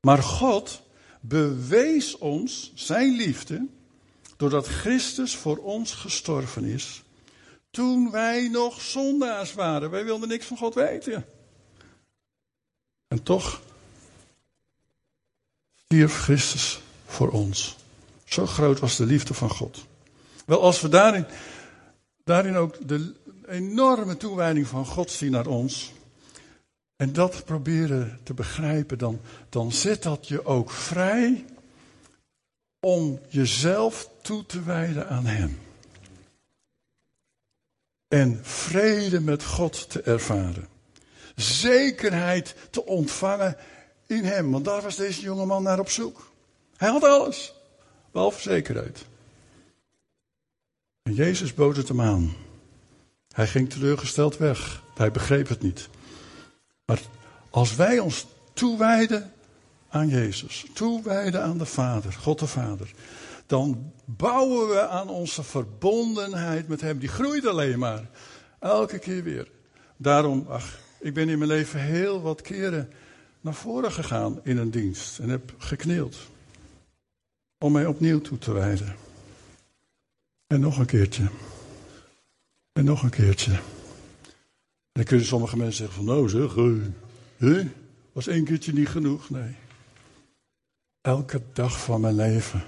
[0.00, 0.82] Maar God
[1.20, 3.66] bewees ons zijn liefde
[4.36, 7.02] doordat Christus voor ons gestorven is.
[7.70, 9.90] Toen wij nog zondaars waren.
[9.90, 11.26] Wij wilden niks van God weten.
[13.08, 13.62] En toch
[15.74, 17.76] stierf Christus voor ons.
[18.24, 19.84] Zo groot was de liefde van God.
[20.46, 21.26] Wel, als we daarin,
[22.26, 23.14] daarin ook de
[23.46, 25.92] enorme toewijding van God zien naar ons.
[26.96, 31.44] En dat proberen te begrijpen, dan, dan zet dat je ook vrij
[32.80, 35.58] om jezelf toe te wijden aan Hem.
[38.08, 40.68] En vrede met God te ervaren.
[41.36, 43.56] Zekerheid te ontvangen
[44.06, 44.50] in Hem.
[44.50, 46.30] Want daar was deze jongeman naar op zoek.
[46.76, 47.54] Hij had alles,
[48.12, 49.04] behalve zekerheid.
[51.06, 52.32] En Jezus bood het hem aan.
[53.32, 54.82] Hij ging teleurgesteld weg.
[54.94, 55.88] Hij begreep het niet.
[56.84, 57.00] Maar
[57.50, 59.32] als wij ons toewijden
[59.88, 62.92] aan Jezus, toewijden aan de Vader, God de Vader,
[63.46, 66.98] dan bouwen we aan onze verbondenheid met Hem.
[66.98, 68.08] Die groeit alleen maar.
[68.60, 69.48] Elke keer weer.
[69.96, 72.90] Daarom, ach, ik ben in mijn leven heel wat keren
[73.40, 76.16] naar voren gegaan in een dienst en heb geknield.
[77.58, 79.05] Om mij opnieuw toe te wijden.
[80.46, 81.28] En nog een keertje.
[82.72, 83.52] En nog een keertje.
[83.52, 83.62] En
[84.92, 86.56] dan kunnen sommige mensen zeggen van nou zeg,
[87.38, 87.66] uh,
[88.12, 89.30] was één keertje niet genoeg?
[89.30, 89.54] Nee.
[91.00, 92.64] Elke dag van mijn leven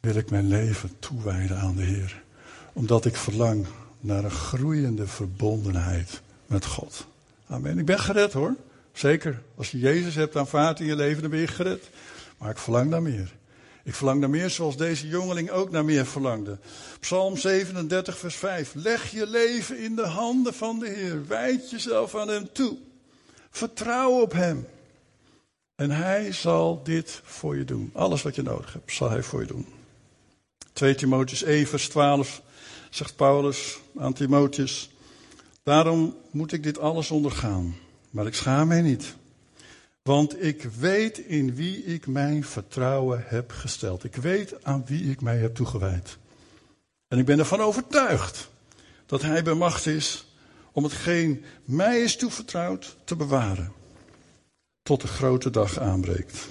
[0.00, 2.22] wil ik mijn leven toewijden aan de Heer.
[2.72, 3.66] Omdat ik verlang
[4.00, 7.06] naar een groeiende verbondenheid met God.
[7.46, 7.78] Amen.
[7.78, 8.54] Ik ben gered hoor.
[8.92, 9.42] Zeker.
[9.54, 11.90] Als je Jezus hebt aanvaard in je leven, dan ben je gered.
[12.38, 13.34] Maar ik verlang naar meer.
[13.84, 16.58] Ik verlang naar meer zoals deze jongeling ook naar meer verlangde.
[17.00, 18.74] Psalm 37, vers 5.
[18.74, 21.26] Leg je leven in de handen van de Heer.
[21.26, 22.76] Wijd jezelf aan Hem toe.
[23.50, 24.66] Vertrouw op Hem.
[25.74, 27.90] En Hij zal dit voor je doen.
[27.92, 29.66] Alles wat je nodig hebt, zal Hij voor je doen.
[30.72, 32.42] 2 Timotheus 1, vers 12
[32.90, 34.90] zegt Paulus aan Timotheus.
[35.62, 37.76] Daarom moet ik dit alles ondergaan.
[38.10, 39.14] Maar ik schaam mij niet.
[40.08, 44.04] Want ik weet in wie ik mijn vertrouwen heb gesteld.
[44.04, 46.16] Ik weet aan wie ik mij heb toegewijd.
[47.08, 48.50] En ik ben ervan overtuigd
[49.06, 50.26] dat Hij bij macht is
[50.72, 53.72] om hetgeen mij is toevertrouwd te bewaren.
[54.82, 56.48] Tot de grote dag aanbreekt.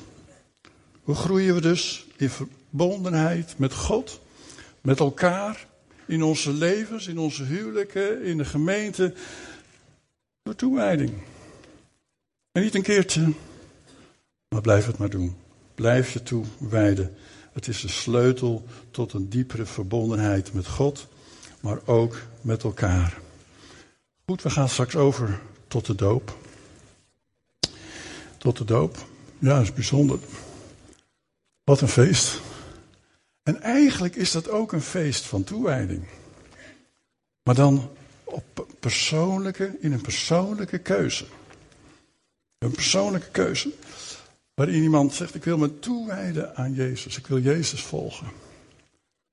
[1.01, 4.21] Hoe groeien we dus in verbondenheid met God,
[4.81, 5.67] met elkaar,
[6.05, 9.13] in onze levens, in onze huwelijken, in de gemeente?
[10.43, 11.13] Door toewijding.
[12.53, 13.33] En niet een keertje,
[14.49, 15.35] maar blijf het maar doen.
[15.75, 17.15] Blijf je toewijden.
[17.53, 21.07] Het is de sleutel tot een diepere verbondenheid met God,
[21.59, 23.19] maar ook met elkaar.
[24.25, 26.37] Goed, we gaan straks over tot de doop.
[28.37, 28.97] Tot de doop.
[29.39, 30.19] Ja, dat is bijzonder.
[31.63, 32.41] Wat een feest.
[33.43, 36.07] En eigenlijk is dat ook een feest van toewijding.
[37.43, 37.89] Maar dan
[38.23, 41.25] op persoonlijke, in een persoonlijke keuze.
[42.63, 43.71] Een persoonlijke keuze.
[44.53, 47.17] Waarin iemand zegt: Ik wil me toewijden aan Jezus.
[47.17, 48.27] Ik wil Jezus volgen.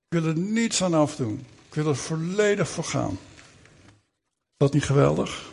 [0.07, 1.45] Ik wil er niets aan afdoen.
[1.67, 3.19] Ik wil er volledig voor gaan.
[3.91, 5.51] Is dat niet geweldig?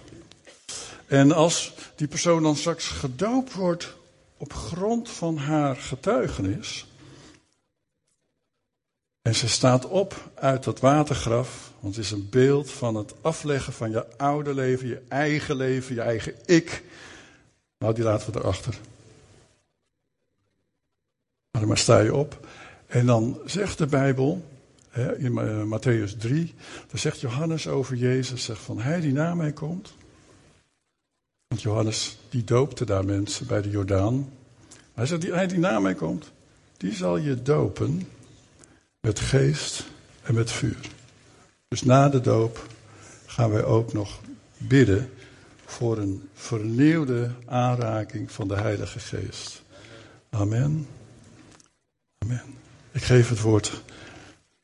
[1.06, 3.94] En als die persoon dan straks gedoopt wordt
[4.36, 6.86] op grond van haar getuigenis.
[9.22, 13.72] En ze staat op uit dat watergraf, want het is een beeld van het afleggen
[13.72, 16.82] van je oude leven, je eigen leven, je eigen ik.
[17.78, 18.78] Nou, die laten we erachter.
[21.50, 22.46] Maar dan sta je op.
[22.86, 24.44] En dan zegt de Bijbel,
[25.16, 25.32] in
[25.68, 26.54] Matthäus 3,
[26.88, 29.92] dan zegt Johannes over Jezus, zegt van hij die na mij komt.
[31.46, 34.32] Want Johannes, die doopte daar mensen bij de Jordaan.
[34.94, 36.32] Hij zegt, hij die na mij komt,
[36.76, 38.08] die zal je dopen
[39.00, 39.84] met geest
[40.22, 40.90] en met vuur.
[41.68, 42.66] Dus na de doop
[43.26, 44.20] gaan wij ook nog
[44.56, 45.10] bidden
[45.68, 49.62] voor een vernieuwde aanraking van de Heilige Geest.
[50.31, 50.87] Amen.
[52.18, 52.42] Amen.
[52.92, 53.83] Ik geef het woord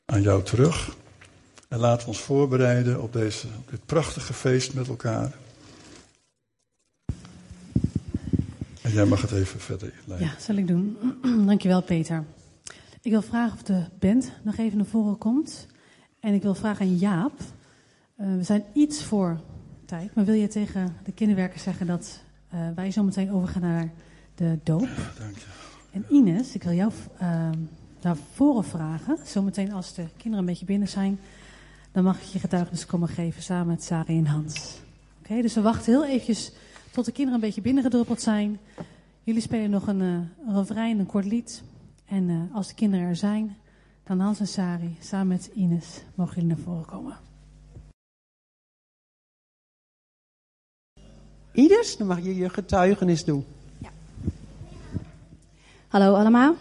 [0.05, 0.95] aan jou terug.
[1.67, 5.33] En laten we ons voorbereiden op, deze, op dit prachtige feest met elkaar.
[8.81, 10.27] En jij mag het even verder leiden.
[10.27, 10.97] Ja, zal ik doen.
[11.45, 12.23] Dankjewel, Peter.
[13.01, 15.67] Ik wil vragen of de band nog even naar voren komt.
[16.19, 17.39] En ik wil vragen aan Jaap.
[18.17, 19.39] Uh, we zijn iets voor
[19.85, 22.21] tijd, maar wil je tegen de kinderwerkers zeggen dat
[22.53, 23.91] uh, wij zo meteen overgaan naar
[24.35, 24.89] de doop?
[25.17, 25.45] Dank je.
[25.91, 27.49] En Ines, ik wil jou uh,
[28.01, 29.17] naar voren vragen.
[29.23, 31.19] Zometeen als de kinderen een beetje binnen zijn,
[31.91, 34.81] dan mag ik je getuigenis komen geven samen met Sari en Hans.
[35.19, 36.51] Oké, dus we wachten heel eventjes
[36.91, 38.59] tot de kinderen een beetje binnengedruppeld zijn.
[39.23, 41.63] Jullie spelen nog een, uh, een refrein, een kort lied.
[42.05, 43.55] En uh, als de kinderen er zijn,
[44.03, 47.17] dan Hans en Sari samen met Ines mogen jullie naar voren komen.
[51.55, 53.45] Ines, dan mag je je getuigenis doen.
[53.77, 53.89] Ja.
[55.87, 56.55] Hallo allemaal.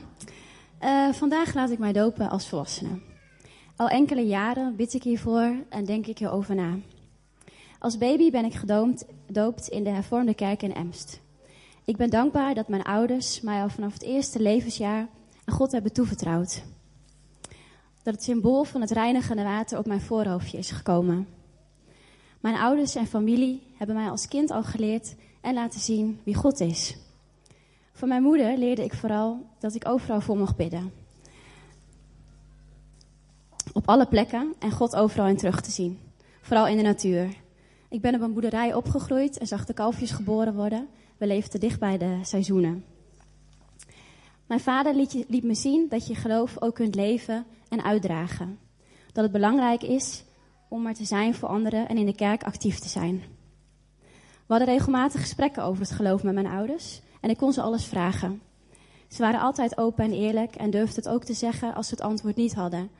[0.82, 2.98] Uh, vandaag laat ik mij dopen als volwassene.
[3.76, 6.78] Al enkele jaren bid ik hiervoor en denk ik hierover na.
[7.78, 11.20] Als baby ben ik gedoopt in de hervormde kerk in Emst.
[11.84, 15.08] Ik ben dankbaar dat mijn ouders mij al vanaf het eerste levensjaar
[15.44, 16.62] aan God hebben toevertrouwd.
[18.02, 21.26] Dat het symbool van het reinigende water op mijn voorhoofdje is gekomen.
[22.44, 26.60] Mijn ouders en familie hebben mij als kind al geleerd en laten zien wie God
[26.60, 26.96] is.
[27.92, 30.92] Van mijn moeder leerde ik vooral dat ik overal voor mocht bidden.
[33.72, 35.98] Op alle plekken en God overal in terug te zien.
[36.40, 37.36] Vooral in de natuur.
[37.88, 40.88] Ik ben op een boerderij opgegroeid en zag de kalfjes geboren worden.
[41.16, 42.84] We leefden dicht bij de seizoenen.
[44.46, 48.58] Mijn vader liet, liet me zien dat je geloof ook kunt leven en uitdragen.
[49.12, 50.24] Dat het belangrijk is
[50.74, 53.22] om er te zijn voor anderen en in de kerk actief te zijn.
[54.46, 57.84] We hadden regelmatig gesprekken over het geloof met mijn ouders en ik kon ze alles
[57.84, 58.42] vragen.
[59.08, 62.04] Ze waren altijd open en eerlijk en durfden het ook te zeggen als ze het
[62.04, 62.90] antwoord niet hadden.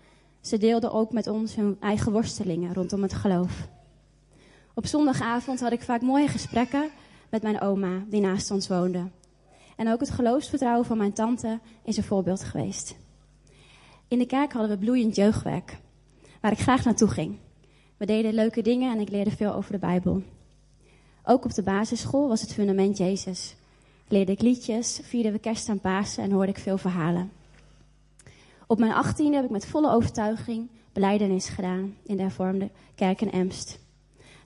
[0.41, 3.69] Ze deelden ook met ons hun eigen worstelingen rondom het geloof.
[4.75, 6.91] Op zondagavond had ik vaak mooie gesprekken
[7.31, 9.11] met mijn oma, die naast ons woonde.
[9.77, 12.97] En ook het geloofsvertrouwen van mijn tante is een voorbeeld geweest.
[14.09, 15.79] In de kerk hadden we bloeiend jeugdwerk,
[16.41, 17.39] waar ik graag naartoe ging.
[18.05, 20.23] We deden leuke dingen en ik leerde veel over de Bijbel.
[21.25, 23.57] Ook op de basisschool was het fundament Jezus.
[24.09, 27.33] Leerde ik liedjes, vierden we kerst en Pasen en hoorde ik veel verhalen.
[28.67, 33.31] Op mijn achttiende heb ik met volle overtuiging beleidenis gedaan in de hervormde kerk in
[33.31, 33.79] Emst.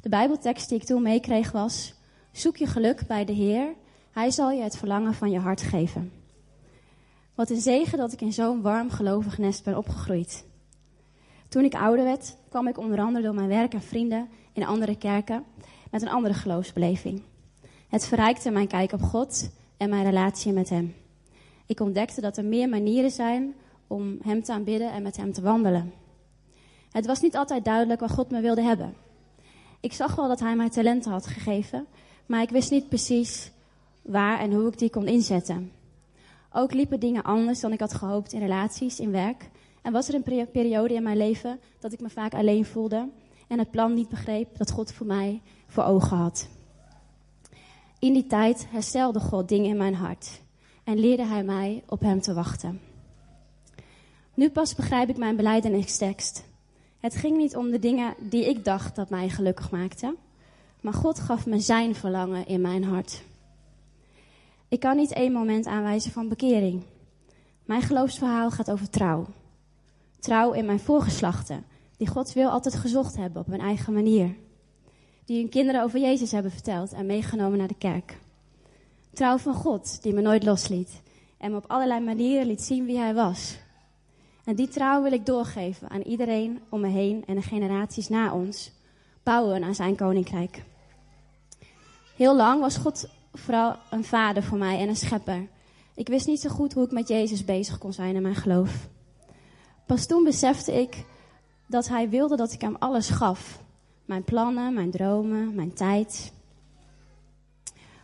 [0.01, 1.95] De Bijbeltekst die ik toen meekreeg was:
[2.33, 3.75] Zoek je geluk bij de Heer,
[4.11, 6.13] Hij zal je het verlangen van je hart geven.
[7.35, 10.45] Wat een zegen dat ik in zo'n warm gelovig nest ben opgegroeid.
[11.49, 14.97] Toen ik ouder werd, kwam ik onder andere door mijn werk en vrienden in andere
[14.97, 15.45] kerken
[15.91, 17.23] met een andere geloofsbeleving.
[17.89, 20.95] Het verrijkte mijn kijk op God en mijn relatie met Hem.
[21.67, 23.55] Ik ontdekte dat er meer manieren zijn
[23.87, 25.93] om Hem te aanbidden en met Hem te wandelen.
[26.91, 28.95] Het was niet altijd duidelijk wat God me wilde hebben.
[29.81, 31.87] Ik zag wel dat Hij mij talenten had gegeven,
[32.27, 33.53] maar ik wist niet precies
[34.03, 35.73] waar en hoe ik die kon inzetten.
[36.53, 39.49] Ook liepen dingen anders dan ik had gehoopt in relaties, in werk.
[39.83, 43.09] En was er een periode in mijn leven dat ik me vaak alleen voelde
[43.49, 46.49] en het plan niet begreep dat God voor mij voor ogen had.
[47.99, 50.41] In die tijd herstelde God dingen in mijn hart
[50.85, 52.81] en leerde Hij mij op Hem te wachten.
[54.35, 56.45] Nu pas begrijp ik mijn beleidenistekst.
[57.01, 60.17] Het ging niet om de dingen die ik dacht dat mij gelukkig maakten,
[60.81, 63.23] maar God gaf me Zijn verlangen in mijn hart.
[64.69, 66.83] Ik kan niet één moment aanwijzen van bekering.
[67.65, 69.27] Mijn geloofsverhaal gaat over trouw.
[70.19, 71.65] Trouw in mijn voorgeslachten,
[71.97, 74.35] die Gods wil altijd gezocht hebben op hun eigen manier.
[75.25, 78.19] Die hun kinderen over Jezus hebben verteld en meegenomen naar de kerk.
[79.13, 81.01] Trouw van God, die me nooit losliet
[81.39, 83.59] en me op allerlei manieren liet zien wie Hij was.
[84.45, 88.33] En die trouw wil ik doorgeven aan iedereen om me heen en de generaties na
[88.33, 88.73] ons.
[89.23, 90.65] Bouwen aan Zijn koninkrijk.
[92.17, 95.49] Heel lang was God vooral een vader voor mij en een schepper.
[95.95, 98.89] Ik wist niet zo goed hoe ik met Jezus bezig kon zijn in mijn geloof.
[99.89, 101.05] Pas toen besefte ik
[101.67, 103.63] dat Hij wilde dat ik Hem alles gaf.
[104.05, 106.33] Mijn plannen, mijn dromen, mijn tijd.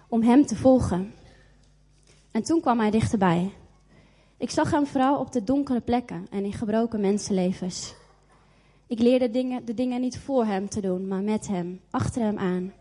[0.09, 1.13] Om Hem te volgen.
[2.31, 3.53] En toen kwam Hij dichterbij.
[4.37, 7.95] Ik zag Hem vooral op de donkere plekken en in gebroken mensenlevens.
[8.87, 12.39] Ik leerde dingen, de dingen niet voor Hem te doen, maar met Hem, achter Hem
[12.39, 12.73] aan.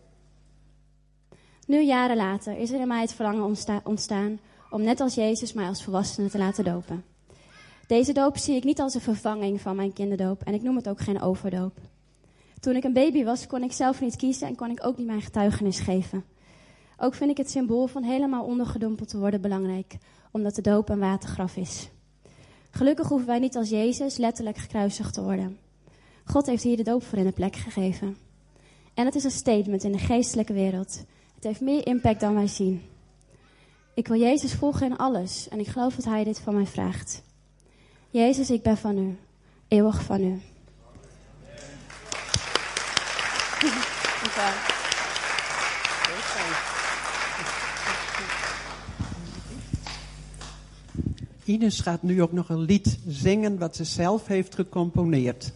[1.68, 4.39] Nu, jaren later, is er in mij het verlangen ontstaan
[4.70, 7.12] om net als Jezus mij als volwassene te laten dopen.
[7.88, 10.90] Deze doop zie ik niet als een vervanging van mijn kinderdoop en ik noem het
[10.90, 11.78] ook geen overdoop.
[12.60, 15.08] Toen ik een baby was, kon ik zelf niet kiezen en kon ik ook niet
[15.08, 16.24] mijn getuigenis geven.
[16.98, 19.98] Ook vind ik het symbool van helemaal ondergedompeld te worden belangrijk,
[20.32, 21.90] omdat de doop een watergraf is.
[22.70, 25.58] Gelukkig hoeven wij niet als Jezus letterlijk gekruisigd te worden.
[26.26, 28.18] God heeft hier de doop voor in de plek gegeven.
[28.94, 31.04] En het is een statement in de geestelijke wereld.
[31.36, 32.82] Het heeft meer impact dan wij zien.
[33.94, 37.24] Ik wil Jezus volgen in alles en ik geloof dat Hij dit van mij vraagt.
[38.14, 39.18] Jezus, ik ben van u,
[39.68, 40.41] eeuwig van u.
[51.43, 55.53] Ines gaat nu ook nog een lied zingen wat ze zelf heeft gecomponeerd.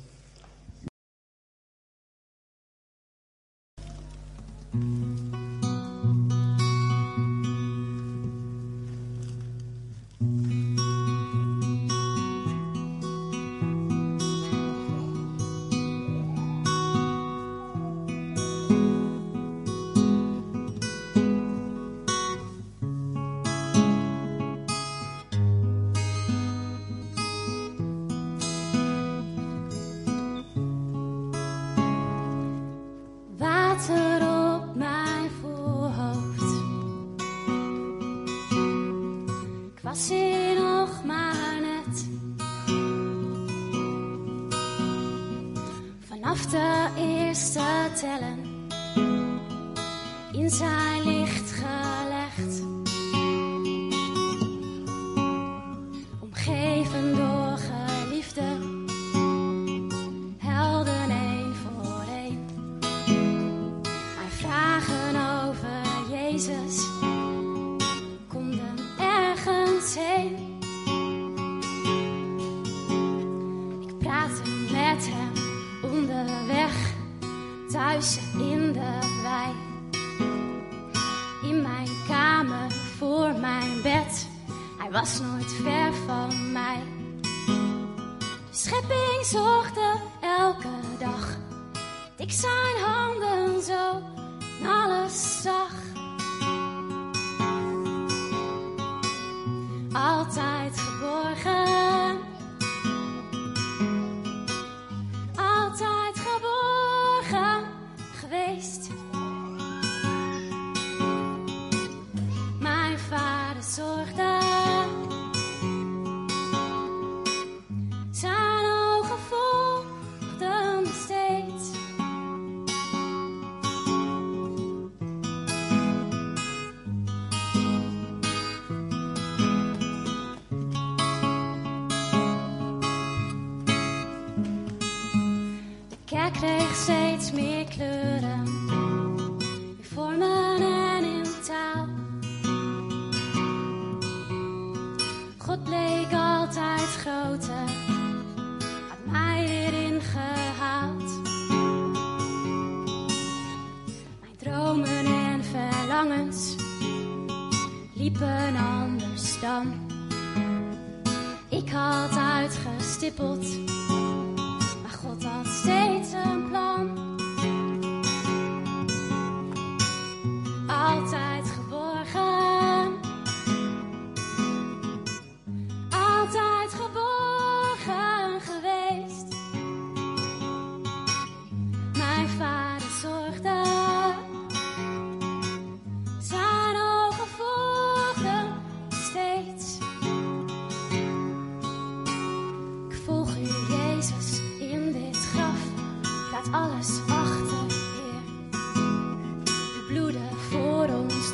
[33.78, 34.17] 层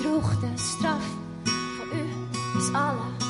[0.01, 1.05] Jezus de straf.
[1.43, 2.27] Voor u
[2.57, 3.22] is alle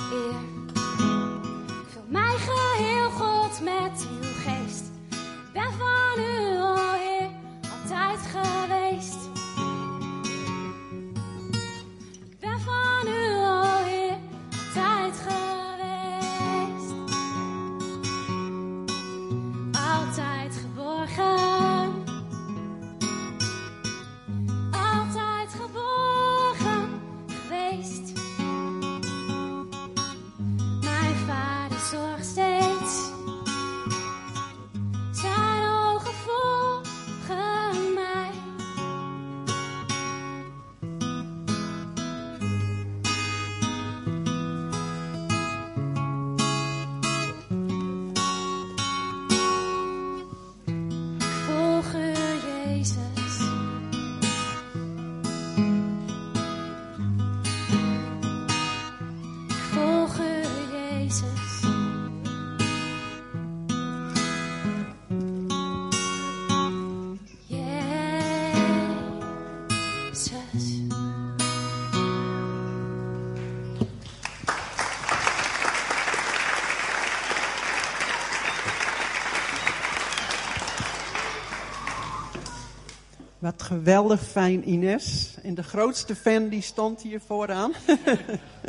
[83.52, 85.36] geweldig fijn, Ines.
[85.44, 87.72] En de grootste fan die stond hier vooraan.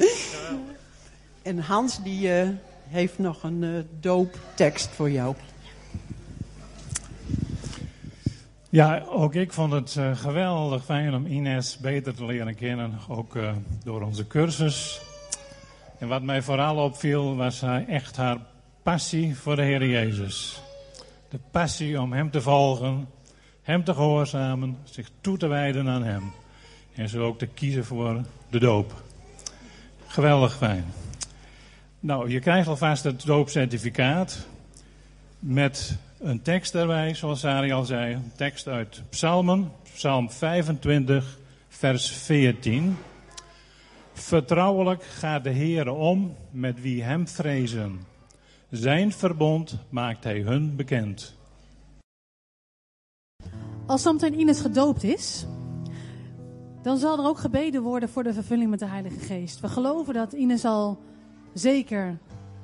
[1.43, 2.49] en Hans die eh,
[2.89, 5.35] heeft nog een uh, dooptekst voor jou.
[8.71, 13.39] Ja, ook ik vond het uh, geweldig fijn om Ines beter te leren kennen, ook
[13.85, 15.01] door onze cursus.
[15.99, 18.39] En wat mij vooral opviel was haar, echt haar
[18.83, 20.61] passie voor de Heer Jezus.
[21.29, 23.09] De passie om Hem te volgen,
[23.65, 26.33] Hem te gehoorzamen, zich toe te wijden aan Hem.
[26.95, 29.03] En zo ook te kiezen voor de doop.
[30.07, 30.85] Geweldig fijn.
[32.01, 34.47] Nou, je krijgt alvast het doopcertificaat
[35.39, 38.15] met een tekst erbij, zoals Sari al zei.
[38.15, 41.39] Een tekst uit Psalmen, Psalm 25,
[41.69, 42.97] vers 14.
[44.13, 48.01] Vertrouwelijk gaat de Heer om met wie hem vrezen.
[48.71, 51.34] Zijn verbond maakt hij hun bekend.
[53.87, 55.47] Als zometeen Ines gedoopt is,
[56.83, 59.61] dan zal er ook gebeden worden voor de vervulling met de Heilige Geest.
[59.61, 60.99] We geloven dat Ines al
[61.53, 62.19] zeker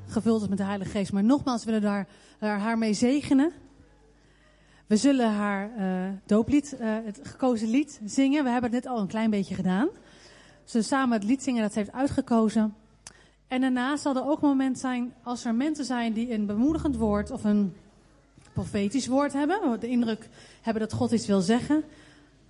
[0.07, 1.12] gevuld is met de Heilige Geest.
[1.12, 2.07] Maar nogmaals, we willen
[2.39, 3.53] daar, haar mee zegenen.
[4.87, 8.45] We zullen haar uh, dooplied, uh, het gekozen lied, zingen.
[8.45, 9.89] We hebben het net al een klein beetje gedaan.
[10.64, 12.74] Ze samen het lied zingen dat ze heeft uitgekozen.
[13.49, 16.97] En daarna zal er ook een moment zijn, als er mensen zijn die een bemoedigend
[16.97, 17.74] woord of een
[18.53, 20.28] profetisch woord hebben, de indruk
[20.61, 21.84] hebben dat God iets wil zeggen.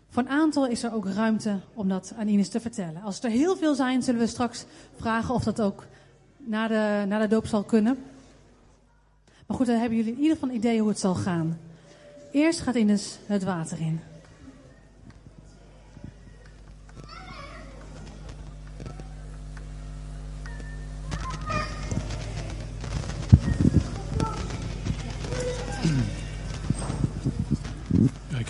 [0.08, 3.02] Voor een aantal is er ook ruimte om dat aan Ines te vertellen.
[3.02, 4.64] Als er heel veel zijn, zullen we straks
[4.96, 5.86] vragen of dat ook
[6.36, 7.98] na de, na de doop zal kunnen.
[9.46, 11.58] Maar goed, dan hebben jullie in ieder geval een idee hoe het zal gaan.
[12.32, 14.00] Eerst gaat Ines het water in.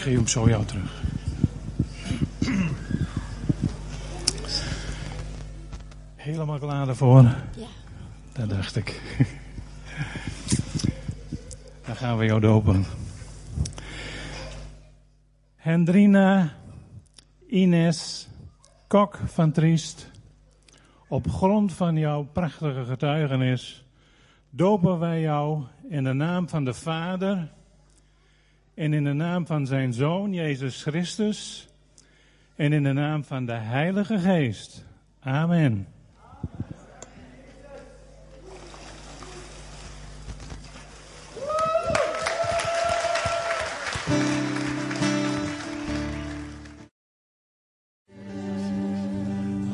[0.01, 1.03] Geef hem zo jou terug.
[6.17, 7.23] Helemaal klaar daarvoor?
[7.57, 7.67] Ja.
[8.33, 9.01] Dat dacht ik.
[11.87, 12.85] Dan gaan we jou dopen.
[15.57, 16.53] Hendrina
[17.47, 18.29] Ines
[18.87, 20.11] Kok van Triest.
[21.09, 23.85] Op grond van jouw prachtige getuigenis
[24.51, 27.51] dopen wij jou in de naam van de Vader
[28.81, 31.69] en in de naam van zijn Zoon Jezus Christus
[32.57, 34.85] en in de naam van de Heilige Geest.
[35.21, 35.87] Amen.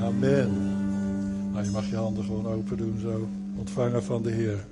[0.00, 0.50] Amen.
[1.52, 3.28] Nou, je mag je handen gewoon open doen zo.
[3.56, 4.64] Ontvangen van de Heer.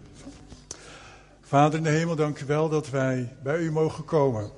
[1.55, 4.51] Vader in de hemel, dank u wel dat wij bij u mogen komen.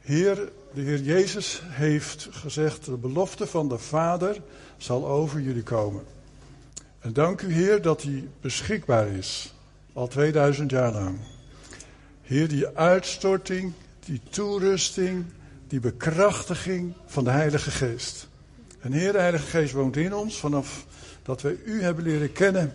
[0.00, 4.40] Heer, de Heer Jezus heeft gezegd, de belofte van de Vader
[4.76, 6.04] zal over jullie komen.
[6.98, 9.54] En dank u Heer dat hij beschikbaar is,
[9.92, 11.18] al 2000 jaar lang.
[12.22, 13.72] Heer, die uitstorting,
[14.04, 15.24] die toerusting,
[15.68, 18.28] die bekrachtiging van de Heilige Geest.
[18.80, 20.86] En Heer, de Heilige Geest woont in ons vanaf
[21.22, 22.72] dat wij U hebben leren kennen.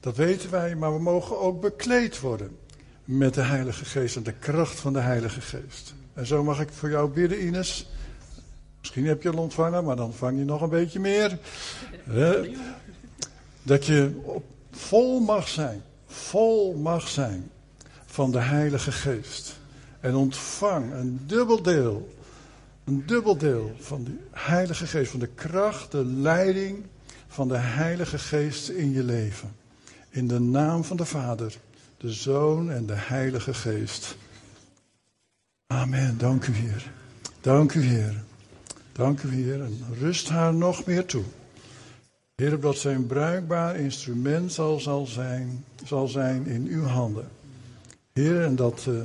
[0.00, 2.56] Dat weten wij, maar we mogen ook bekleed worden
[3.04, 5.94] met de Heilige Geest en de kracht van de Heilige Geest.
[6.14, 7.90] En zo mag ik voor jou bidden, Ines.
[8.78, 11.38] Misschien heb je al ontvangen, maar dan vang je nog een beetje meer.
[13.62, 14.20] Dat je
[14.70, 17.50] vol mag zijn, vol mag zijn
[18.06, 19.56] van de Heilige Geest.
[20.00, 22.08] En ontvang een dubbel deel
[22.88, 26.84] een dubbel deel van de Heilige Geest, van de kracht, de leiding
[27.28, 29.56] van de Heilige Geest in je leven.
[30.18, 31.56] In de naam van de Vader,
[31.96, 34.16] de Zoon en de Heilige Geest.
[35.66, 36.18] Amen.
[36.18, 36.92] Dank u, Heer.
[37.40, 38.22] Dank u, Heer.
[38.92, 39.62] Dank u, Heer.
[39.62, 41.22] En rust haar nog meer toe.
[42.34, 47.28] Heer, dat zij een bruikbaar instrument zal, zal, zijn, zal zijn in uw handen.
[48.12, 49.00] Heer, en dat uh,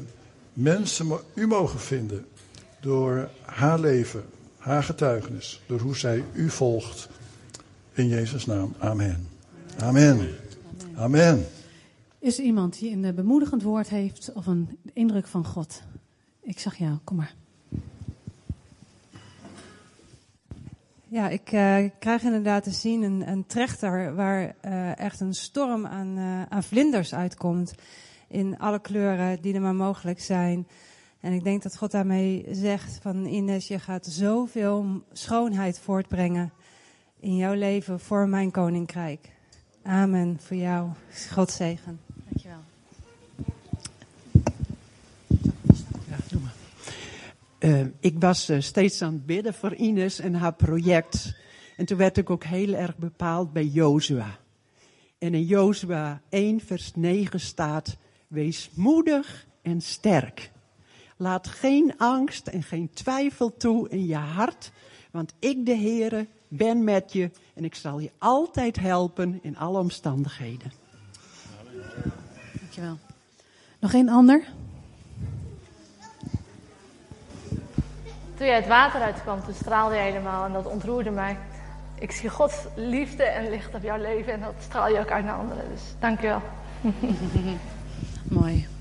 [0.53, 2.25] mensen u mogen vinden
[2.79, 4.23] door haar leven,
[4.57, 7.09] haar getuigenis, door hoe zij u volgt.
[7.93, 8.75] In Jezus' naam.
[8.79, 9.27] Amen.
[9.77, 10.29] Amen.
[10.95, 11.45] Amen.
[12.19, 15.83] Is er iemand die een bemoedigend woord heeft of een indruk van God?
[16.41, 17.35] Ik zag jou, kom maar.
[21.07, 25.85] Ja, ik uh, krijg inderdaad te zien een, een trechter waar uh, echt een storm
[25.85, 27.73] aan, uh, aan vlinders uitkomt.
[28.27, 30.67] In alle kleuren die er maar mogelijk zijn.
[31.19, 36.53] En ik denk dat God daarmee zegt van Ines, je gaat zoveel schoonheid voortbrengen
[37.19, 39.31] in jouw leven voor mijn koninkrijk.
[39.83, 40.89] Amen voor jou.
[41.31, 41.99] God zegen.
[42.29, 42.63] Dankjewel.
[46.07, 46.53] Ja, doe maar.
[47.59, 51.33] uh, ik was uh, steeds aan het bidden voor Ines en haar project.
[51.77, 54.39] En toen werd ik ook heel erg bepaald bij Jozua.
[55.17, 60.51] En in Jozua 1 vers 9 staat, wees moedig en sterk.
[61.17, 64.71] Laat geen angst en geen twijfel toe in je hart,
[65.11, 66.27] want ik de Heere
[66.57, 70.71] ben met je en ik zal je altijd helpen in alle omstandigheden.
[72.59, 72.97] Dankjewel.
[73.79, 74.43] Nog één ander?
[78.35, 81.37] Toen jij het water uitkwam, toen straalde je helemaal en dat ontroerde mij.
[81.99, 85.25] Ik zie Gods liefde en licht op jouw leven en dat straal je ook uit
[85.25, 85.69] naar anderen.
[85.69, 86.41] Dus dank je wel.
[88.39, 88.67] Mooi.